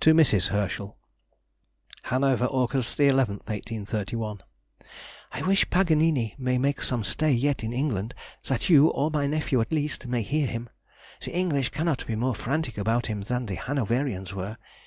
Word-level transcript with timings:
TO 0.00 0.14
MRS. 0.14 0.48
HERSCHEL. 0.48 0.96
HANOVER, 2.04 2.46
August 2.46 2.98
11, 2.98 3.34
1831.... 3.44 4.40
I 5.32 5.42
wish 5.42 5.68
Paganini 5.68 6.34
may 6.38 6.56
make 6.56 6.80
some 6.80 7.04
stay 7.04 7.32
yet 7.32 7.62
in 7.62 7.74
England, 7.74 8.14
that 8.46 8.70
you, 8.70 8.88
or 8.88 9.10
my 9.10 9.26
nephew 9.26 9.60
at 9.60 9.72
least, 9.72 10.06
may 10.06 10.22
hear 10.22 10.46
him. 10.46 10.70
The 11.20 11.36
English 11.36 11.68
cannot 11.68 12.06
be 12.06 12.16
more 12.16 12.34
frantic 12.34 12.78
about 12.78 13.08
him 13.08 13.20
than 13.20 13.44
the 13.44 13.56
Hanoverians 13.56 14.32
were. 14.32 14.56